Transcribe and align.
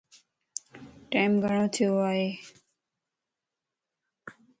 ٽيم 1.11 1.31
گھڙو 1.43 1.65
ٿيو 1.73 1.91
ائي. 2.09 2.27